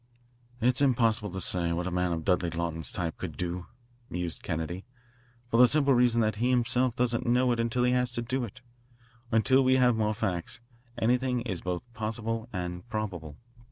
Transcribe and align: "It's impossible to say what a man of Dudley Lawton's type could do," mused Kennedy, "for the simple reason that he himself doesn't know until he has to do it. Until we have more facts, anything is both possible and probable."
"It's 0.59 0.81
impossible 0.81 1.29
to 1.29 1.39
say 1.39 1.71
what 1.73 1.85
a 1.85 1.91
man 1.91 2.11
of 2.11 2.25
Dudley 2.25 2.49
Lawton's 2.49 2.91
type 2.91 3.19
could 3.19 3.37
do," 3.37 3.67
mused 4.09 4.41
Kennedy, 4.41 4.83
"for 5.51 5.57
the 5.57 5.67
simple 5.67 5.93
reason 5.93 6.21
that 6.21 6.37
he 6.37 6.49
himself 6.49 6.95
doesn't 6.95 7.27
know 7.27 7.51
until 7.51 7.83
he 7.83 7.91
has 7.91 8.11
to 8.13 8.23
do 8.23 8.43
it. 8.43 8.61
Until 9.31 9.63
we 9.63 9.75
have 9.75 9.95
more 9.95 10.15
facts, 10.15 10.59
anything 10.97 11.41
is 11.41 11.61
both 11.61 11.83
possible 11.93 12.49
and 12.51 12.89
probable." 12.89 13.37